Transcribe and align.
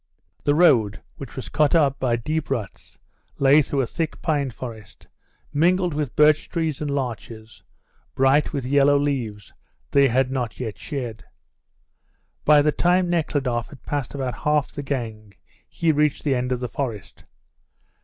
The 0.45 0.55
road, 0.55 1.03
which 1.17 1.35
was 1.35 1.47
cut 1.47 1.75
up 1.75 1.99
by 1.99 2.15
deep 2.15 2.49
ruts, 2.49 2.97
lay 3.37 3.61
through 3.61 3.81
a 3.81 3.85
thick 3.85 4.19
pine 4.23 4.49
forest, 4.49 5.07
mingled 5.53 5.93
with 5.93 6.15
birch 6.15 6.49
trees 6.49 6.81
and 6.81 6.89
larches, 6.89 7.61
bright 8.15 8.51
with 8.51 8.65
yellow 8.65 8.97
leaves 8.97 9.53
they 9.91 10.07
had 10.07 10.31
not 10.31 10.59
yet 10.59 10.79
shed. 10.79 11.25
By 12.45 12.63
the 12.63 12.71
time 12.71 13.11
Nekhludoff 13.11 13.67
had 13.69 13.83
passed 13.83 14.15
about 14.15 14.39
half 14.39 14.71
the 14.71 14.81
gang 14.81 15.35
he 15.69 15.91
reached 15.91 16.23
the 16.23 16.33
end 16.33 16.51
of 16.51 16.61
the 16.61 16.67
forest. 16.67 17.25